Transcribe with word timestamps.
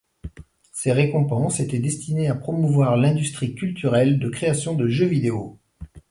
Ces 0.71 0.91
récompenses 0.91 1.59
étaient 1.59 1.77
destinées 1.77 2.27
à 2.27 2.33
promouvoir 2.33 2.97
l'industrie 2.97 3.53
culturelle 3.53 4.17
de 4.17 4.29
création 4.29 4.73
de 4.73 4.87
jeux 4.87 5.05
vidéo. 5.05 5.59